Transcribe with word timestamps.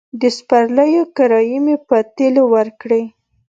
د 0.21 0.21
سپرليو 0.37 1.03
کرايې 1.17 1.57
مې 1.65 1.75
په 1.87 1.97
تيلو 2.15 2.43
ورکړې. 2.55 3.03